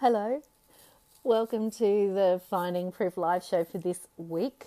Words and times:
Hello, 0.00 0.40
welcome 1.24 1.72
to 1.72 2.14
the 2.14 2.40
Finding 2.48 2.92
Proof 2.92 3.16
live 3.16 3.42
show 3.42 3.64
for 3.64 3.78
this 3.78 4.06
week. 4.16 4.66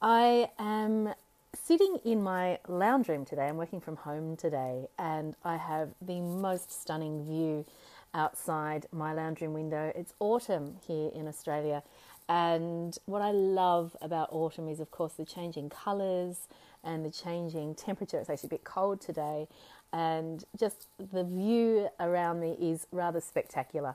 I 0.00 0.48
am 0.58 1.12
sitting 1.54 1.98
in 2.02 2.22
my 2.22 2.60
lounge 2.66 3.08
room 3.08 3.26
today. 3.26 3.46
I'm 3.46 3.58
working 3.58 3.82
from 3.82 3.96
home 3.96 4.38
today, 4.38 4.86
and 4.98 5.34
I 5.44 5.58
have 5.58 5.90
the 6.00 6.22
most 6.22 6.72
stunning 6.72 7.26
view 7.26 7.66
outside 8.14 8.86
my 8.90 9.12
lounge 9.12 9.42
room 9.42 9.52
window. 9.52 9.92
It's 9.94 10.14
autumn 10.18 10.76
here 10.86 11.10
in 11.14 11.28
Australia, 11.28 11.82
and 12.26 12.96
what 13.04 13.20
I 13.20 13.32
love 13.32 13.94
about 14.00 14.30
autumn 14.32 14.66
is, 14.66 14.80
of 14.80 14.90
course, 14.90 15.12
the 15.12 15.26
changing 15.26 15.68
colours 15.68 16.48
and 16.82 17.04
the 17.04 17.10
changing 17.10 17.74
temperature. 17.74 18.18
It's 18.18 18.30
actually 18.30 18.46
a 18.46 18.56
bit 18.56 18.64
cold 18.64 19.02
today, 19.02 19.46
and 19.92 20.42
just 20.58 20.86
the 21.12 21.22
view 21.22 21.90
around 22.00 22.40
me 22.40 22.56
is 22.58 22.86
rather 22.92 23.20
spectacular. 23.20 23.94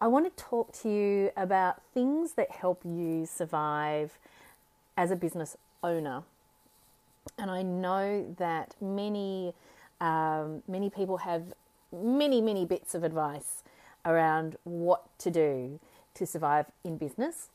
I 0.00 0.06
want 0.06 0.24
to 0.36 0.42
talk 0.42 0.72
to 0.82 0.88
you 0.88 1.30
about 1.36 1.82
things 1.92 2.34
that 2.34 2.52
help 2.52 2.82
you 2.84 3.26
survive 3.26 4.16
as 4.96 5.10
a 5.10 5.16
business 5.16 5.56
owner. 5.82 6.22
And 7.36 7.50
I 7.50 7.62
know 7.62 8.34
that 8.38 8.76
many 8.80 9.54
um, 10.00 10.62
many 10.68 10.88
people 10.88 11.18
have 11.18 11.52
many 11.92 12.40
many 12.40 12.64
bits 12.64 12.94
of 12.94 13.02
advice 13.02 13.64
around 14.04 14.56
what 14.62 15.02
to 15.18 15.30
do 15.30 15.80
to 16.14 16.26
survive 16.26 16.66
in 16.84 16.96
business. 16.96 17.48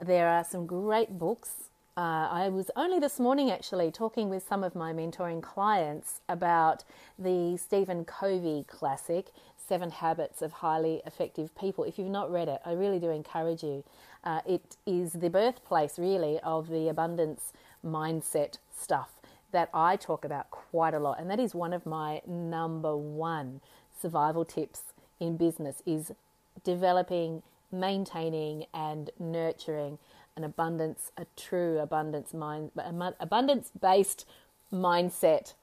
There 0.00 0.28
are 0.28 0.44
some 0.44 0.66
great 0.66 1.18
books 1.18 1.66
uh, 1.98 2.28
I 2.30 2.50
was 2.50 2.70
only 2.76 2.98
this 2.98 3.18
morning 3.18 3.50
actually 3.50 3.90
talking 3.90 4.28
with 4.28 4.46
some 4.46 4.62
of 4.62 4.74
my 4.74 4.92
mentoring 4.92 5.42
clients 5.42 6.20
about 6.28 6.84
the 7.18 7.56
Stephen 7.56 8.04
Covey 8.04 8.66
classic, 8.68 9.28
Seven 9.66 9.90
Habits 9.90 10.42
of 10.42 10.52
Highly 10.52 11.02
Effective 11.04 11.54
People. 11.56 11.84
If 11.84 11.98
you've 11.98 12.08
not 12.08 12.30
read 12.30 12.48
it, 12.48 12.60
I 12.64 12.72
really 12.72 12.98
do 12.98 13.10
encourage 13.10 13.62
you. 13.62 13.84
Uh, 14.22 14.40
it 14.46 14.76
is 14.86 15.14
the 15.14 15.30
birthplace, 15.30 15.98
really, 15.98 16.38
of 16.40 16.68
the 16.68 16.88
abundance 16.88 17.52
mindset 17.84 18.58
stuff 18.76 19.10
that 19.52 19.68
I 19.72 19.96
talk 19.96 20.24
about 20.24 20.50
quite 20.50 20.94
a 20.94 20.98
lot, 20.98 21.18
and 21.20 21.30
that 21.30 21.40
is 21.40 21.54
one 21.54 21.72
of 21.72 21.86
my 21.86 22.20
number 22.26 22.96
one 22.96 23.60
survival 24.00 24.44
tips 24.44 24.92
in 25.18 25.36
business 25.36 25.82
is 25.86 26.12
developing, 26.62 27.42
maintaining, 27.72 28.66
and 28.74 29.10
nurturing 29.18 29.98
an 30.36 30.44
abundance, 30.44 31.10
a 31.16 31.26
true 31.36 31.78
abundance 31.78 32.34
mind, 32.34 32.70
abundance 32.76 33.70
based 33.80 34.26
mindset. 34.72 35.54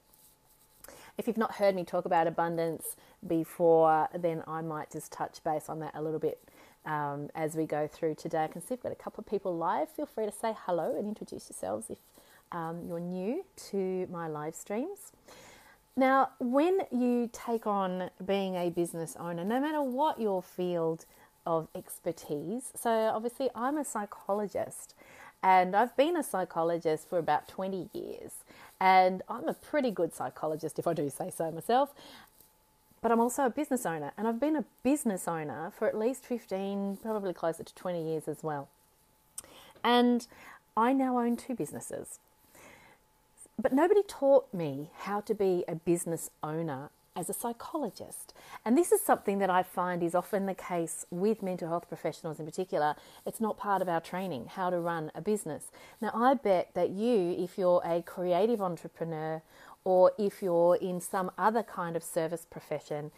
If 1.18 1.28
you've 1.28 1.38
not 1.38 1.56
heard 1.56 1.76
me 1.76 1.84
talk 1.84 2.06
about 2.06 2.28
abundance 2.28 2.96
before, 3.26 4.10
then 4.18 4.44
I 4.48 4.62
might 4.62 4.92
just 4.92 5.12
touch 5.12 5.44
base 5.44 5.70
on 5.70 5.80
that 5.80 5.92
a 5.96 6.02
little 6.02 6.20
bit 6.20 6.42
um, 6.86 7.30
as 7.36 7.56
we 7.56 7.66
go 7.66 7.88
through 7.88 8.16
today. 8.16 8.44
I 8.44 8.48
can 8.48 8.62
see 8.62 8.68
we've 8.72 8.82
got 8.82 8.92
a 8.92 8.96
couple 8.96 9.22
of 9.22 9.28
people 9.28 9.56
live. 9.56 9.90
Feel 9.90 10.06
free 10.06 10.26
to 10.26 10.32
say 10.32 10.56
hello 10.66 10.96
and 10.98 11.08
introduce 11.08 11.50
yourselves 11.50 11.90
if 11.90 11.98
um, 12.52 12.84
you're 12.88 13.00
new 13.00 13.46
to 13.72 14.08
my 14.12 14.28
live 14.28 14.56
streams. 14.56 15.12
Now, 15.96 16.32
when 16.40 16.80
you 16.92 17.30
take 17.32 17.68
on 17.68 18.10
being 18.26 18.56
a 18.56 18.72
business 18.72 19.16
owner, 19.20 19.44
no 19.44 19.62
matter 19.62 19.84
what 19.84 20.20
your 20.20 20.42
field 20.42 21.06
of 21.46 21.68
expertise. 21.76 22.72
So, 22.76 22.90
obviously, 22.90 23.50
I'm 23.56 23.78
a 23.78 23.86
psychologist 23.86 24.96
and 25.44 25.76
I've 25.76 25.96
been 25.98 26.16
a 26.16 26.24
psychologist 26.24 27.10
for 27.10 27.20
about 27.20 27.48
20 27.50 27.90
years. 27.94 28.32
And 28.80 29.22
I'm 29.30 29.48
a 29.48 29.54
pretty 29.54 29.92
good 29.92 30.14
psychologist, 30.14 30.80
if 30.80 30.88
I 30.88 30.94
do 30.94 31.10
say 31.10 31.30
so 31.30 31.52
myself. 31.52 31.94
But 33.02 33.12
I'm 33.12 33.20
also 33.20 33.46
a 33.46 33.50
business 33.50 33.86
owner, 33.86 34.14
and 34.18 34.28
I've 34.28 34.40
been 34.40 34.56
a 34.56 34.64
business 34.82 35.28
owner 35.28 35.72
for 35.78 35.88
at 35.88 35.98
least 35.98 36.26
15, 36.26 36.98
probably 37.04 37.34
closer 37.34 37.64
to 37.64 37.76
20 37.76 38.02
years 38.02 38.28
as 38.30 38.42
well. 38.42 38.70
And 39.84 40.26
I 40.78 40.94
now 40.94 41.20
own 41.20 41.36
two 41.36 41.54
businesses. 41.54 42.20
But 43.62 43.74
nobody 43.74 44.02
taught 44.08 44.54
me 44.54 44.90
how 45.00 45.20
to 45.22 45.36
be 45.36 45.66
a 45.68 45.76
business 45.76 46.32
owner 46.42 46.90
as 47.16 47.30
a 47.30 47.34
psychologist. 47.34 48.34
And 48.66 48.78
this 48.78 48.92
is 48.92 49.02
something 49.02 49.40
that 49.40 49.50
I 49.50 49.64
find 49.64 50.02
is 50.02 50.16
often 50.16 50.46
the 50.46 50.56
case 50.56 51.06
with 51.12 51.44
mental 51.44 51.68
health 51.68 51.88
professionals 51.88 52.40
in 52.40 52.46
particular. 52.46 52.96
It's 53.26 53.40
not 53.40 53.58
part 53.58 53.82
of 53.82 53.90
our 53.90 54.02
training, 54.02 54.48
how 54.56 54.70
to 54.70 54.80
run 54.80 55.12
a 55.14 55.22
business. 55.22 55.66
Now, 56.02 56.12
I 56.14 56.34
bet 56.34 56.70
that 56.74 56.90
you, 56.90 57.36
if 57.38 57.58
you're 57.58 57.82
a 57.86 58.02
creative 58.02 58.62
entrepreneur 58.62 59.42
or 59.84 60.12
if 60.18 60.42
you're 60.42 60.76
in 60.76 61.00
some 61.02 61.32
other 61.38 61.64
kind 61.64 61.96
of 61.96 62.04
service 62.04 62.46
profession, 62.50 63.12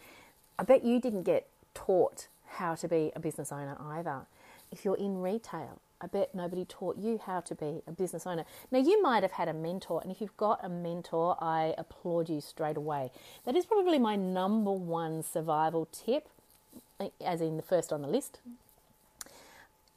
I 0.58 0.64
bet 0.64 0.84
you 0.84 1.00
didn't 1.00 1.24
get 1.24 1.48
taught 1.74 2.28
how 2.48 2.76
to 2.76 2.88
be 2.88 3.12
a 3.16 3.20
business 3.20 3.52
owner 3.52 3.78
either. 3.80 4.22
If 4.72 4.84
you're 4.84 4.98
in 4.98 5.22
retail, 5.22 5.80
I 6.02 6.08
bet 6.08 6.36
nobody 6.36 6.66
taught 6.66 6.98
you 6.98 7.20
how 7.26 7.40
to 7.42 7.56
be 7.56 7.82
a 7.88 7.92
business 7.92 8.28
owner. 8.28 8.46
Now, 8.72 8.80
you 8.80 9.02
might 9.02 9.24
have 9.24 9.34
had 9.34 9.48
a 9.48 9.54
mentor, 9.54 10.02
and 10.02 10.12
if 10.12 10.20
you've 10.20 10.38
got 10.38 10.64
a 10.64 10.70
mentor, 10.70 11.38
I 11.40 11.74
applaud 11.78 12.30
you 12.30 12.42
straight 12.42 12.78
away. 12.78 13.12
That 13.46 13.56
is 13.56 13.66
probably 13.66 13.98
my 13.98 14.16
number 14.16 14.72
one 14.72 15.24
survival 15.24 15.88
tip, 15.92 16.28
as 17.24 17.42
in 17.42 17.58
the 17.58 17.64
first 17.64 17.94
on 17.94 18.02
the 18.02 18.08
list, 18.08 18.40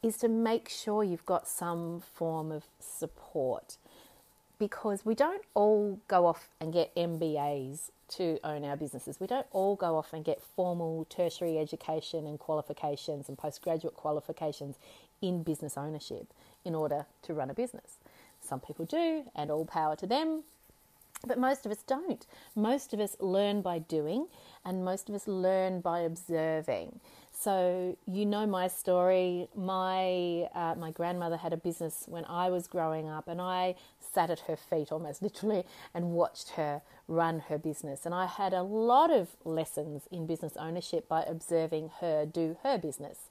is 0.02 0.16
to 0.18 0.28
make 0.28 0.68
sure 0.68 1.02
you've 1.02 1.26
got 1.26 1.48
some 1.48 2.02
form 2.14 2.52
of 2.52 2.64
support 2.78 3.76
because 4.58 5.04
we 5.04 5.14
don't 5.14 5.42
all 5.54 6.00
go 6.08 6.26
off 6.26 6.48
and 6.60 6.72
get 6.72 6.94
MBAs 6.94 7.90
to 8.08 8.38
own 8.42 8.64
our 8.64 8.76
businesses. 8.76 9.20
We 9.20 9.26
don't 9.26 9.46
all 9.52 9.76
go 9.76 9.96
off 9.96 10.12
and 10.12 10.24
get 10.24 10.42
formal 10.42 11.06
tertiary 11.10 11.58
education 11.58 12.26
and 12.26 12.38
qualifications 12.38 13.28
and 13.28 13.36
postgraduate 13.36 13.94
qualifications 13.94 14.76
in 15.20 15.42
business 15.42 15.76
ownership 15.76 16.32
in 16.64 16.74
order 16.74 17.06
to 17.22 17.34
run 17.34 17.50
a 17.50 17.54
business. 17.54 17.98
Some 18.40 18.60
people 18.60 18.84
do, 18.84 19.24
and 19.34 19.50
all 19.50 19.64
power 19.64 19.96
to 19.96 20.06
them, 20.06 20.44
but 21.26 21.38
most 21.38 21.66
of 21.66 21.72
us 21.72 21.82
don't. 21.86 22.26
Most 22.54 22.92
of 22.94 23.00
us 23.00 23.16
learn 23.20 23.60
by 23.60 23.78
doing, 23.78 24.26
and 24.64 24.84
most 24.84 25.08
of 25.08 25.14
us 25.14 25.26
learn 25.26 25.80
by 25.80 26.00
observing. 26.00 27.00
So 27.32 27.96
you 28.06 28.26
know 28.26 28.46
my 28.46 28.68
story. 28.68 29.48
My 29.54 30.48
uh, 30.54 30.74
my 30.76 30.90
grandmother 30.90 31.36
had 31.36 31.52
a 31.52 31.56
business 31.56 32.04
when 32.06 32.24
I 32.24 32.50
was 32.50 32.66
growing 32.66 33.08
up, 33.08 33.28
and 33.28 33.40
I 33.40 33.74
sat 34.00 34.30
at 34.30 34.40
her 34.40 34.56
feet 34.56 34.90
almost 34.92 35.22
literally 35.28 35.64
and 35.94 36.12
watched 36.12 36.50
her 36.50 36.82
run 37.06 37.40
her 37.48 37.58
business. 37.58 38.06
And 38.06 38.14
I 38.14 38.26
had 38.26 38.52
a 38.52 38.62
lot 38.62 39.10
of 39.10 39.36
lessons 39.44 40.02
in 40.10 40.26
business 40.26 40.56
ownership 40.56 41.08
by 41.08 41.22
observing 41.22 41.90
her 42.00 42.26
do 42.26 42.56
her 42.62 42.78
business. 42.78 43.28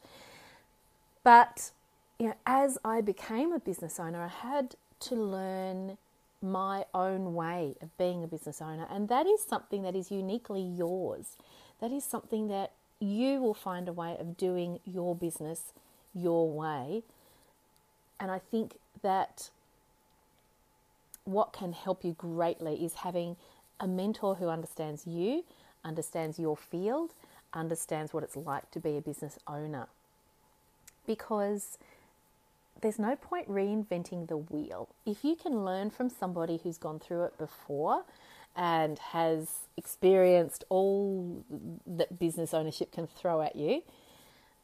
But 1.24 1.72
you 2.20 2.28
know, 2.28 2.36
as 2.46 2.78
I 2.84 3.02
became 3.02 3.54
a 3.54 3.60
business 3.60 4.00
owner, 4.00 4.22
I 4.22 4.28
had 4.28 4.76
to 5.02 5.16
learn 5.16 5.98
my 6.42 6.86
own 6.94 7.34
way 7.34 7.76
of 7.82 7.96
being 7.98 8.24
a 8.24 8.28
business 8.28 8.62
owner. 8.62 8.88
And 8.90 9.10
that 9.10 9.26
is 9.26 9.44
something 9.44 9.84
that 9.84 9.96
is 9.96 10.12
uniquely 10.12 10.62
yours. 10.62 11.36
That 11.80 11.92
is 11.92 12.04
something 12.04 12.48
that 12.48 12.72
you 13.00 13.40
will 13.42 13.54
find 13.54 13.88
a 13.88 13.94
way 13.94 14.18
of 14.20 14.38
doing 14.38 14.80
your 14.86 15.16
business 15.16 15.74
your 16.14 16.50
way. 16.50 17.04
And 18.20 18.32
I 18.32 18.40
think 18.40 18.78
that 19.04 19.50
what 21.26 21.54
can 21.54 21.74
help 21.74 22.04
you 22.04 22.14
greatly 22.14 22.84
is 22.84 22.96
having 22.96 23.36
a 23.80 23.88
mentor 23.88 24.36
who 24.36 24.48
understands 24.50 25.06
you, 25.06 25.44
understands 25.84 26.40
your 26.40 26.58
field, 26.58 27.14
understands 27.54 28.14
what 28.14 28.24
it's 28.24 28.36
like 28.36 28.72
to 28.72 28.80
be 28.80 28.98
a 28.98 29.02
business 29.02 29.38
owner. 29.48 29.88
Because 31.06 31.78
there's 32.82 33.00
no 33.00 33.16
point 33.16 33.50
reinventing 33.50 34.28
the 34.28 34.38
wheel. 34.38 34.90
If 35.06 35.24
you 35.24 35.36
can 35.36 35.64
learn 35.64 35.90
from 35.90 36.10
somebody 36.10 36.60
who's 36.64 36.78
gone 36.78 37.00
through 37.00 37.26
it 37.26 37.38
before 37.38 38.04
and 38.56 38.98
has 39.00 39.68
experienced 39.78 40.64
all 40.70 41.44
that 41.86 42.20
business 42.20 42.54
ownership 42.54 42.92
can 42.92 43.08
throw 43.08 43.42
at 43.42 43.56
you, 43.56 43.84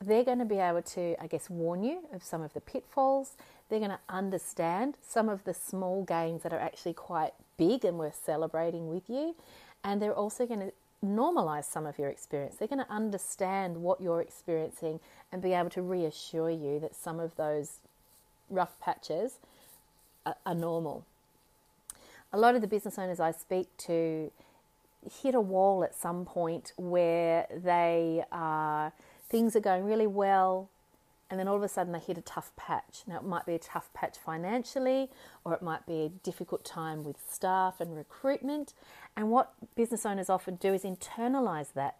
they're 0.01 0.23
going 0.23 0.39
to 0.39 0.45
be 0.45 0.57
able 0.57 0.81
to, 0.81 1.15
I 1.21 1.27
guess, 1.27 1.49
warn 1.49 1.83
you 1.83 2.01
of 2.11 2.23
some 2.23 2.41
of 2.41 2.53
the 2.53 2.61
pitfalls. 2.61 3.37
They're 3.69 3.79
going 3.79 3.91
to 3.91 3.99
understand 4.09 4.97
some 5.01 5.29
of 5.29 5.43
the 5.45 5.53
small 5.53 6.03
gains 6.03 6.43
that 6.43 6.53
are 6.53 6.59
actually 6.59 6.93
quite 6.93 7.33
big 7.57 7.85
and 7.85 7.97
worth 7.97 8.19
celebrating 8.23 8.89
with 8.89 9.09
you. 9.09 9.35
And 9.83 10.01
they're 10.01 10.13
also 10.13 10.45
going 10.45 10.59
to 10.59 10.73
normalize 11.05 11.65
some 11.65 11.85
of 11.85 11.97
your 11.99 12.09
experience. 12.09 12.55
They're 12.55 12.67
going 12.67 12.83
to 12.83 12.91
understand 12.91 13.77
what 13.77 14.01
you're 14.01 14.21
experiencing 14.21 14.99
and 15.31 15.41
be 15.41 15.53
able 15.53 15.69
to 15.71 15.81
reassure 15.81 16.49
you 16.49 16.79
that 16.79 16.95
some 16.95 17.19
of 17.19 17.35
those 17.35 17.79
rough 18.53 18.79
patches 18.79 19.39
are, 20.25 20.35
are 20.45 20.55
normal. 20.55 21.05
A 22.31 22.37
lot 22.37 22.55
of 22.55 22.61
the 22.61 22.67
business 22.67 22.97
owners 22.97 23.19
I 23.19 23.31
speak 23.31 23.67
to 23.85 24.31
hit 25.21 25.35
a 25.35 25.41
wall 25.41 25.83
at 25.83 25.95
some 25.95 26.25
point 26.25 26.71
where 26.77 27.45
they 27.53 28.23
are 28.31 28.93
things 29.29 29.55
are 29.55 29.59
going 29.59 29.83
really 29.83 30.07
well 30.07 30.69
and 31.33 31.39
then 31.39 31.47
all 31.47 31.55
of 31.55 31.63
a 31.63 31.67
sudden 31.67 31.93
they 31.93 31.99
hit 31.99 32.15
a 32.15 32.21
tough 32.21 32.51
patch. 32.55 33.01
Now, 33.07 33.17
it 33.17 33.23
might 33.23 33.47
be 33.47 33.55
a 33.55 33.59
tough 33.59 33.91
patch 33.95 34.19
financially, 34.19 35.09
or 35.43 35.55
it 35.55 35.63
might 35.63 35.83
be 35.87 36.03
a 36.03 36.09
difficult 36.09 36.63
time 36.63 37.03
with 37.03 37.15
staff 37.27 37.81
and 37.81 37.95
recruitment. 37.97 38.75
And 39.17 39.31
what 39.31 39.53
business 39.75 40.05
owners 40.05 40.29
often 40.29 40.57
do 40.57 40.75
is 40.75 40.83
internalize 40.83 41.73
that 41.73 41.97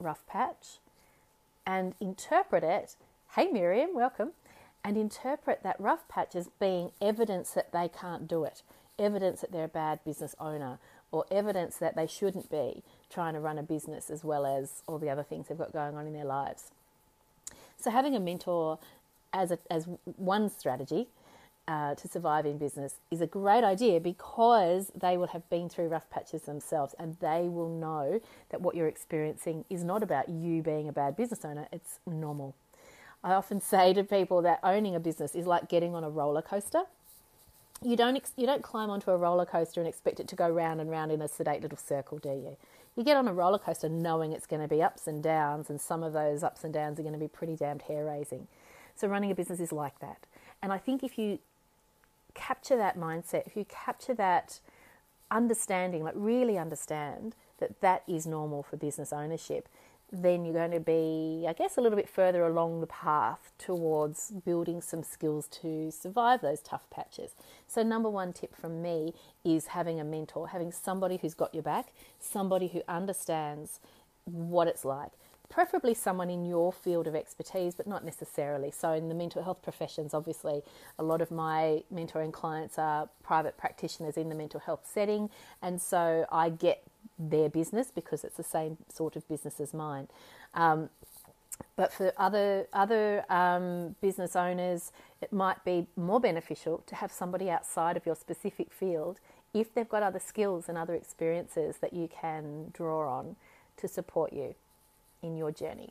rough 0.00 0.26
patch 0.26 0.78
and 1.64 1.94
interpret 2.00 2.64
it. 2.64 2.96
Hey, 3.36 3.46
Miriam, 3.46 3.90
welcome. 3.94 4.32
And 4.86 4.96
interpret 4.96 5.64
that 5.64 5.80
rough 5.80 6.06
patch 6.06 6.36
as 6.36 6.48
being 6.60 6.92
evidence 7.00 7.50
that 7.50 7.72
they 7.72 7.88
can't 7.88 8.28
do 8.28 8.44
it, 8.44 8.62
evidence 9.00 9.40
that 9.40 9.50
they're 9.50 9.64
a 9.64 9.68
bad 9.68 9.98
business 10.04 10.36
owner, 10.38 10.78
or 11.10 11.24
evidence 11.28 11.76
that 11.78 11.96
they 11.96 12.06
shouldn't 12.06 12.48
be 12.48 12.84
trying 13.10 13.34
to 13.34 13.40
run 13.40 13.58
a 13.58 13.64
business 13.64 14.10
as 14.10 14.22
well 14.22 14.46
as 14.46 14.84
all 14.86 14.98
the 14.98 15.10
other 15.10 15.24
things 15.24 15.48
they've 15.48 15.58
got 15.58 15.72
going 15.72 15.96
on 15.96 16.06
in 16.06 16.12
their 16.12 16.24
lives. 16.24 16.70
So, 17.76 17.90
having 17.90 18.14
a 18.14 18.20
mentor 18.20 18.78
as, 19.32 19.50
a, 19.50 19.58
as 19.68 19.88
one 20.04 20.48
strategy 20.48 21.08
uh, 21.66 21.96
to 21.96 22.06
survive 22.06 22.46
in 22.46 22.56
business 22.56 22.94
is 23.10 23.20
a 23.20 23.26
great 23.26 23.64
idea 23.64 23.98
because 23.98 24.92
they 24.94 25.16
will 25.16 25.26
have 25.26 25.50
been 25.50 25.68
through 25.68 25.88
rough 25.88 26.08
patches 26.10 26.42
themselves 26.42 26.94
and 26.96 27.16
they 27.20 27.48
will 27.48 27.68
know 27.68 28.20
that 28.50 28.60
what 28.60 28.76
you're 28.76 28.86
experiencing 28.86 29.64
is 29.68 29.82
not 29.82 30.04
about 30.04 30.28
you 30.28 30.62
being 30.62 30.86
a 30.86 30.92
bad 30.92 31.16
business 31.16 31.44
owner, 31.44 31.66
it's 31.72 31.98
normal. 32.06 32.54
I 33.26 33.34
often 33.34 33.60
say 33.60 33.92
to 33.92 34.04
people 34.04 34.40
that 34.42 34.60
owning 34.62 34.94
a 34.94 35.00
business 35.00 35.34
is 35.34 35.48
like 35.48 35.68
getting 35.68 35.96
on 35.96 36.04
a 36.04 36.08
roller 36.08 36.42
coaster. 36.42 36.84
You 37.82 37.96
don't 37.96 38.14
ex- 38.14 38.32
you 38.36 38.46
don't 38.46 38.62
climb 38.62 38.88
onto 38.88 39.10
a 39.10 39.16
roller 39.16 39.44
coaster 39.44 39.80
and 39.80 39.88
expect 39.88 40.20
it 40.20 40.28
to 40.28 40.36
go 40.36 40.48
round 40.48 40.80
and 40.80 40.88
round 40.88 41.10
in 41.10 41.20
a 41.20 41.26
sedate 41.26 41.60
little 41.60 41.76
circle, 41.76 42.18
do 42.18 42.28
you? 42.28 42.56
You 42.94 43.02
get 43.02 43.16
on 43.16 43.26
a 43.26 43.34
roller 43.34 43.58
coaster 43.58 43.88
knowing 43.88 44.30
it's 44.30 44.46
going 44.46 44.62
to 44.62 44.68
be 44.68 44.80
ups 44.80 45.08
and 45.08 45.24
downs, 45.24 45.68
and 45.68 45.80
some 45.80 46.04
of 46.04 46.12
those 46.12 46.44
ups 46.44 46.62
and 46.62 46.72
downs 46.72 47.00
are 47.00 47.02
going 47.02 47.14
to 47.14 47.18
be 47.18 47.26
pretty 47.26 47.56
damned 47.56 47.82
hair 47.82 48.04
raising. 48.04 48.46
So 48.94 49.08
running 49.08 49.32
a 49.32 49.34
business 49.34 49.58
is 49.58 49.72
like 49.72 49.98
that. 49.98 50.20
And 50.62 50.72
I 50.72 50.78
think 50.78 51.02
if 51.02 51.18
you 51.18 51.40
capture 52.32 52.76
that 52.76 52.96
mindset, 52.96 53.44
if 53.48 53.56
you 53.56 53.64
capture 53.64 54.14
that 54.14 54.60
understanding, 55.32 56.04
like 56.04 56.14
really 56.16 56.56
understand 56.56 57.34
that 57.58 57.80
that 57.80 58.04
is 58.06 58.24
normal 58.24 58.62
for 58.62 58.76
business 58.76 59.12
ownership, 59.12 59.68
then 60.12 60.44
you're 60.44 60.54
going 60.54 60.70
to 60.70 60.80
be, 60.80 61.46
I 61.48 61.52
guess, 61.52 61.76
a 61.76 61.80
little 61.80 61.96
bit 61.96 62.08
further 62.08 62.44
along 62.44 62.80
the 62.80 62.86
path 62.86 63.52
towards 63.58 64.30
building 64.44 64.80
some 64.80 65.02
skills 65.02 65.48
to 65.62 65.90
survive 65.90 66.40
those 66.40 66.60
tough 66.60 66.88
patches. 66.90 67.32
So, 67.66 67.82
number 67.82 68.08
one 68.08 68.32
tip 68.32 68.54
from 68.54 68.82
me 68.82 69.14
is 69.44 69.68
having 69.68 69.98
a 69.98 70.04
mentor, 70.04 70.48
having 70.48 70.70
somebody 70.70 71.16
who's 71.16 71.34
got 71.34 71.52
your 71.52 71.62
back, 71.62 71.88
somebody 72.20 72.68
who 72.68 72.82
understands 72.88 73.80
what 74.24 74.68
it's 74.68 74.84
like 74.84 75.12
preferably 75.48 75.94
someone 75.94 76.30
in 76.30 76.44
your 76.44 76.72
field 76.72 77.06
of 77.06 77.14
expertise, 77.14 77.74
but 77.74 77.86
not 77.86 78.04
necessarily. 78.04 78.70
So, 78.70 78.92
in 78.92 79.08
the 79.08 79.14
mental 79.14 79.42
health 79.42 79.62
professions, 79.62 80.14
obviously, 80.14 80.62
a 80.98 81.02
lot 81.02 81.20
of 81.20 81.30
my 81.30 81.82
mentoring 81.92 82.32
clients 82.32 82.78
are 82.78 83.08
private 83.22 83.56
practitioners 83.56 84.16
in 84.16 84.28
the 84.28 84.34
mental 84.34 84.60
health 84.60 84.88
setting, 84.92 85.30
and 85.62 85.80
so 85.80 86.26
I 86.30 86.50
get 86.50 86.82
their 87.18 87.48
business 87.48 87.90
because 87.94 88.24
it's 88.24 88.36
the 88.36 88.42
same 88.42 88.78
sort 88.92 89.16
of 89.16 89.26
business 89.28 89.60
as 89.60 89.72
mine. 89.74 90.08
Um, 90.54 90.90
but 91.76 91.92
for 91.92 92.12
other 92.16 92.66
other 92.72 93.24
um, 93.30 93.96
business 94.00 94.36
owners, 94.36 94.92
it 95.22 95.32
might 95.32 95.64
be 95.64 95.86
more 95.96 96.20
beneficial 96.20 96.82
to 96.86 96.94
have 96.96 97.12
somebody 97.12 97.50
outside 97.50 97.96
of 97.96 98.06
your 98.06 98.14
specific 98.16 98.72
field 98.72 99.18
if 99.54 99.72
they've 99.74 99.88
got 99.88 100.02
other 100.02 100.18
skills 100.18 100.68
and 100.68 100.76
other 100.76 100.94
experiences 100.94 101.76
that 101.78 101.92
you 101.92 102.08
can 102.08 102.70
draw 102.72 103.08
on 103.08 103.36
to 103.78 103.88
support 103.88 104.32
you 104.32 104.54
in 105.22 105.36
your 105.36 105.50
journey. 105.50 105.90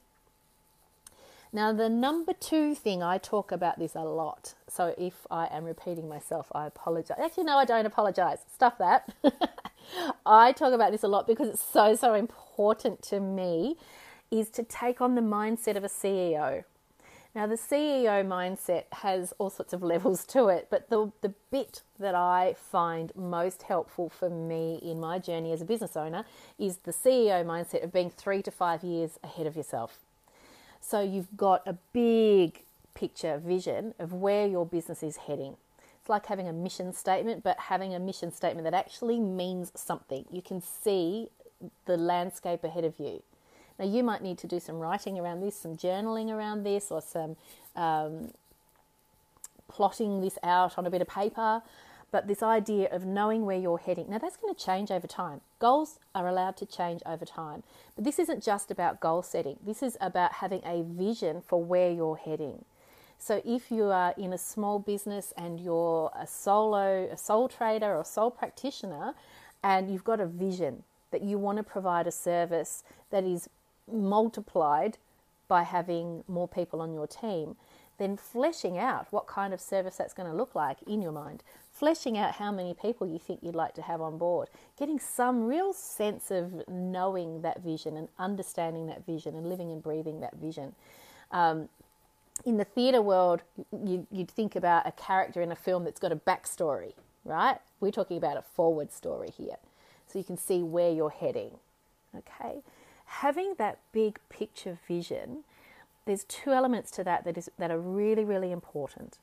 Now, 1.54 1.72
the 1.72 1.88
number 1.88 2.34
two 2.34 2.76
thing, 2.76 3.02
I 3.02 3.18
talk 3.18 3.52
about 3.52 3.80
this 3.80 3.96
a 3.96 4.02
lot. 4.02 4.56
So 4.68 4.94
if 4.98 5.26
I 5.32 5.48
am 5.48 5.64
repeating 5.64 6.10
myself, 6.10 6.48
I 6.54 6.66
apologize. 6.68 7.18
Actually, 7.18 7.46
no, 7.46 7.58
I 7.58 7.66
don't 7.66 7.86
apologize. 7.86 8.40
Stuff 8.54 8.78
that. 8.80 9.10
I 10.26 10.52
talk 10.52 10.74
about 10.74 10.92
this 10.92 11.04
a 11.04 11.08
lot 11.08 11.28
because 11.28 11.50
it's 11.50 11.64
so, 11.64 11.96
so 11.96 12.14
important 12.14 13.02
to 13.04 13.20
me 13.20 13.78
is 14.32 14.50
to 14.52 14.64
take 14.64 15.02
on 15.02 15.16
the 15.16 15.22
mindset 15.22 15.76
of 15.76 15.84
a 15.84 15.90
CEO. 15.90 16.64
Now, 17.36 17.48
the 17.48 17.56
CEO 17.56 18.26
mindset 18.26 18.86
has 18.94 19.34
all 19.38 19.50
sorts 19.50 19.74
of 19.74 19.84
levels 19.84 20.24
to 20.28 20.48
it, 20.48 20.68
but 20.70 20.90
the, 20.90 21.12
the 21.20 21.34
bit 21.52 21.82
that 22.00 22.16
I 22.16 22.56
find 22.58 23.14
most 23.14 23.64
helpful 23.64 24.10
for 24.10 24.30
me 24.30 24.80
in 24.82 25.02
my 25.02 25.20
journey 25.20 25.52
as 25.52 25.62
a 25.62 25.66
business 25.66 25.98
owner 25.98 26.24
is 26.58 26.78
the 26.78 26.94
CEO 26.94 27.46
mindset 27.46 27.84
of 27.84 27.92
being 27.92 28.10
three 28.10 28.42
to 28.42 28.52
five 28.52 28.84
years 28.86 29.20
ahead 29.22 29.48
of 29.48 29.58
yourself. 29.58 30.00
So, 30.80 31.02
you've 31.02 31.36
got 31.36 31.62
a 31.68 31.74
big 31.92 32.64
picture 32.94 33.38
vision 33.38 33.94
of 34.00 34.14
where 34.14 34.48
your 34.48 34.66
business 34.66 35.04
is 35.04 35.18
heading. 35.18 35.58
It's 36.06 36.10
like 36.12 36.28
having 36.28 36.48
a 36.48 36.54
mission 36.54 36.94
statement, 36.94 37.42
but 37.42 37.58
having 37.58 37.96
a 37.96 38.00
mission 38.00 38.32
statement 38.32 38.64
that 38.66 38.76
actually 38.76 39.20
means 39.20 39.72
something. 39.74 40.26
You 40.30 40.44
can 40.44 40.62
see 40.62 41.30
the 41.88 41.98
landscape 41.98 42.64
ahead 42.64 42.86
of 42.86 43.00
you. 43.00 43.24
Now, 43.80 43.86
you 43.86 44.04
might 44.04 44.22
need 44.22 44.38
to 44.38 44.48
do 44.48 44.60
some 44.60 44.78
writing 44.78 45.18
around 45.18 45.42
this, 45.42 45.56
some 45.56 45.76
journaling 45.76 46.30
around 46.30 46.62
this, 46.64 46.92
or 46.92 47.02
some 47.02 47.38
um, 47.76 48.34
plotting 49.68 50.22
this 50.22 50.38
out 50.44 50.78
on 50.78 50.86
a 50.86 50.92
bit 50.92 51.02
of 51.02 51.08
paper. 51.08 51.64
But 52.12 52.28
this 52.28 52.44
idea 52.44 52.88
of 52.92 53.04
knowing 53.04 53.44
where 53.44 53.58
you're 53.58 53.80
heading, 53.80 54.12
now 54.12 54.20
that's 54.20 54.38
going 54.38 54.54
to 54.54 54.64
change 54.64 54.92
over 54.92 55.08
time. 55.08 55.42
Goals 55.58 55.98
are 56.14 56.28
allowed 56.28 56.56
to 56.58 56.68
change 56.68 57.02
over 57.04 57.26
time. 57.26 57.64
But 57.96 58.04
this 58.04 58.20
isn't 58.20 58.44
just 58.44 58.70
about 58.70 59.00
goal 59.00 59.24
setting, 59.24 59.58
this 59.66 59.82
is 59.82 59.98
about 60.00 60.34
having 60.34 60.62
a 60.64 60.84
vision 60.84 61.42
for 61.42 61.64
where 61.64 61.90
you're 61.90 62.18
heading. 62.18 62.64
So 63.18 63.42
if 63.46 63.72
you 63.72 63.86
are 63.86 64.14
in 64.18 64.34
a 64.34 64.38
small 64.38 64.80
business 64.80 65.34
and 65.38 65.60
you're 65.60 66.12
a 66.18 66.28
solo, 66.28 67.10
a 67.12 67.18
sole 67.18 67.48
trader 67.48 67.96
or 67.96 68.06
sole 68.06 68.32
practitioner, 68.32 69.14
and 69.64 69.92
you've 69.92 70.04
got 70.04 70.20
a 70.20 70.28
vision 70.28 70.84
that 71.12 71.24
you 71.24 71.38
want 71.38 71.58
to 71.58 71.64
provide 71.64 72.08
a 72.08 72.12
service 72.12 72.84
that 73.10 73.24
is 73.24 73.50
multiplied 73.92 74.98
by 75.48 75.64
having 75.64 76.24
more 76.28 76.48
people 76.48 76.82
on 76.82 76.94
your 76.94 77.08
team, 77.08 77.56
then 77.98 78.18
fleshing 78.18 78.78
out 78.78 79.08
what 79.12 79.28
kind 79.28 79.54
of 79.54 79.62
service 79.62 79.96
that's 79.96 80.14
going 80.14 80.30
to 80.30 80.36
look 80.36 80.56
like 80.56 80.82
in 80.84 81.02
your 81.02 81.12
mind, 81.12 81.44
fleshing 81.72 82.18
out 82.18 82.34
how 82.34 82.52
many 82.52 82.74
people 82.74 83.08
you 83.08 83.20
think 83.20 83.40
you'd 83.42 83.56
like 83.56 83.74
to 83.74 83.82
have 83.82 84.02
on 84.02 84.18
board, 84.18 84.50
getting 84.78 85.00
some 85.00 85.46
real 85.46 85.74
sense 85.74 86.32
of 86.32 86.68
knowing 86.68 87.42
that 87.42 87.62
vision 87.62 87.96
and 87.96 88.08
understanding 88.20 88.88
that 88.88 89.06
vision 89.06 89.36
and 89.36 89.48
living 89.48 89.72
and 89.72 89.82
breathing 89.82 90.20
that 90.20 90.36
vision. 90.36 90.76
Um, 91.32 91.70
in 92.46 92.58
the 92.58 92.64
theatre 92.64 93.02
world, 93.02 93.42
you, 93.72 94.08
would 94.12 94.30
think 94.30 94.56
about 94.56 94.88
a 94.88 94.92
character 94.92 95.42
in 95.42 95.52
a 95.52 95.56
film 95.56 95.84
that's 95.84 96.00
got 96.00 96.12
a 96.12 96.16
backstory, 96.16 96.94
right? 97.24 97.58
We're 97.80 97.92
talking 97.92 98.18
about 98.18 98.38
a 98.38 98.42
forward 98.42 98.92
story 98.92 99.32
here. 99.36 99.58
So 100.08 100.20
you 100.20 100.26
can 100.26 100.38
see 100.38 100.62
where 100.62 100.92
you're 100.92 101.10
heading. 101.10 101.58
Okay 102.16 102.62
having 103.06 103.56
that 103.58 103.80
big 103.92 104.20
picture 104.30 104.78
vision, 104.88 105.44
there's 106.06 106.24
two 106.26 106.52
elements 106.52 106.92
to 106.92 107.04
that 107.04 107.24
that, 107.24 107.38
is, 107.38 107.50
that 107.58 107.72
are 107.72 107.80
really, 107.80 108.24
really 108.24 108.52
important. 108.52 109.18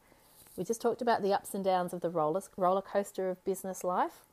We 0.57 0.65
just 0.65 0.81
talked 0.81 1.03
about 1.03 1.23
the 1.23 1.33
ups 1.33 1.55
and 1.55 1.65
downs 1.65 1.93
of 1.93 2.01
the 2.01 2.11
roller, 2.11 2.43
roller 2.57 2.83
coaster 2.83 3.31
of 3.31 3.45
business 3.45 3.85
life. 3.85 4.25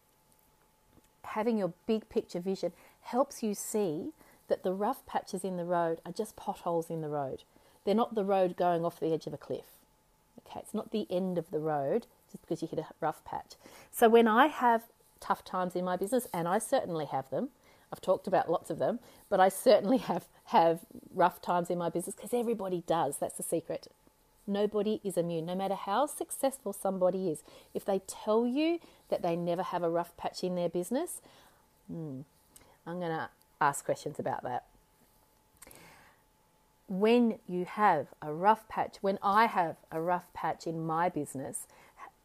Having 1.24 1.58
your 1.58 1.74
big 1.88 2.10
picture 2.10 2.40
vision 2.40 2.74
helps 3.02 3.44
you 3.44 3.54
see 3.54 4.10
that 4.48 4.64
the 4.64 4.74
rough 4.74 5.06
patches 5.06 5.44
in 5.44 5.58
the 5.58 5.66
road 5.66 6.02
are 6.06 6.12
just 6.12 6.36
potholes 6.36 6.90
in 6.90 7.02
the 7.02 7.10
road. 7.10 7.44
They're 7.86 7.96
not 7.96 8.16
the 8.16 8.26
road 8.26 8.56
going 8.56 8.86
off 8.86 9.00
the 9.00 9.14
edge 9.14 9.28
of 9.28 9.34
a 9.34 9.38
cliff. 9.38 9.66
Okay, 10.48 10.60
it's 10.60 10.74
not 10.74 10.92
the 10.92 11.08
end 11.10 11.38
of 11.38 11.52
the 11.52 11.60
road 11.60 12.08
just 12.32 12.42
because 12.42 12.62
you 12.62 12.68
hit 12.68 12.80
a 12.80 12.86
rough 13.00 13.24
patch. 13.26 13.54
So 13.92 14.10
when 14.10 14.28
I 14.28 14.48
have 14.48 14.84
tough 15.20 15.44
times 15.44 15.76
in 15.76 15.86
my 15.86 15.96
business, 15.96 16.28
and 16.34 16.48
I 16.48 16.60
certainly 16.60 17.06
have 17.06 17.30
them, 17.30 17.50
I've 17.92 18.02
talked 18.02 18.28
about 18.28 18.50
lots 18.50 18.70
of 18.70 18.80
them, 18.80 19.00
but 19.30 19.40
I 19.40 19.50
certainly 19.50 19.98
have, 19.98 20.28
have 20.46 20.80
rough 21.14 21.42
times 21.42 21.70
in 21.70 21.78
my 21.78 21.90
business 21.90 22.16
because 22.16 22.34
everybody 22.34 22.84
does. 22.86 23.18
That's 23.18 23.38
the 23.38 23.44
secret. 23.44 23.88
Nobody 24.48 25.00
is 25.04 25.18
immune, 25.18 25.46
no 25.46 25.56
matter 25.56 25.76
how 25.76 26.08
successful 26.08 26.74
somebody 26.74 27.30
is. 27.30 27.44
If 27.74 27.86
they 27.86 28.00
tell 28.08 28.48
you 28.48 28.80
that 29.10 29.22
they 29.22 29.36
never 29.36 29.62
have 29.62 29.84
a 29.84 29.90
rough 29.90 30.16
patch 30.18 30.44
in 30.44 30.56
their 30.56 30.70
business, 30.70 31.22
hmm, 31.88 32.22
I'm 32.88 33.00
going 33.00 33.12
to 33.12 33.30
ask 33.62 33.86
questions 33.86 34.20
about 34.20 34.44
that. 34.44 34.66
When 36.90 37.38
you 37.48 37.66
have 37.66 38.08
a 38.20 38.34
rough 38.34 38.68
patch, 38.68 38.98
when 39.02 39.20
I 39.22 39.46
have 39.46 39.76
a 39.92 40.02
rough 40.02 40.34
patch 40.34 40.66
in 40.66 40.86
my 40.88 41.08
business, 41.08 41.68